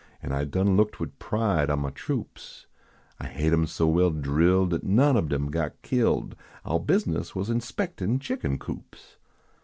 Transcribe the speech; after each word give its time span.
An 0.23 0.31
I 0.31 0.45
done 0.45 0.75
looked 0.75 0.99
wid 0.99 1.19
pride 1.19 1.69
on 1.69 1.83
niah 1.83 1.93
troops 1.93 2.65
I 3.19 3.27
haid 3.27 3.53
em 3.53 3.67
so 3.67 3.85
well 3.85 4.09
drilled 4.09 4.71
Dat 4.71 4.83
none 4.83 5.15
ob 5.15 5.29
dem 5.29 5.51
got 5.51 5.79
killed 5.83 6.35
Ouah 6.65 6.79
bizness 6.83 7.35
was 7.35 7.51
inspectin 7.51 8.17
chicken 8.19 8.57
coops. 8.57 9.17